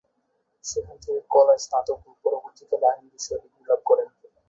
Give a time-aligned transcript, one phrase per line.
[0.65, 4.07] সেখান থেকে কলায় স্নাতক ও পরবর্তীকালে আইন বিষয়ে ডিগ্রী লাভ করেন।